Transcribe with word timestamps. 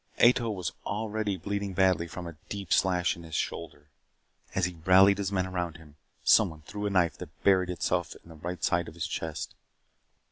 Ato 0.19 0.49
was 0.49 0.71
already 0.83 1.37
bleeding 1.37 1.73
badly 1.75 2.07
from 2.07 2.25
a 2.25 2.35
deep 2.49 2.73
slash 2.73 3.15
in 3.15 3.21
his 3.21 3.35
shoulder. 3.35 3.91
As 4.55 4.65
he 4.65 4.73
rallied 4.83 5.19
his 5.19 5.31
men 5.31 5.45
around 5.45 5.77
him, 5.77 5.95
someone 6.23 6.63
threw 6.63 6.87
a 6.87 6.89
knife 6.89 7.19
that 7.19 7.43
buried 7.43 7.69
itself 7.69 8.15
in 8.23 8.29
the 8.29 8.35
right 8.35 8.63
side 8.63 8.87
of 8.87 8.95
his 8.95 9.05
chest. 9.05 9.53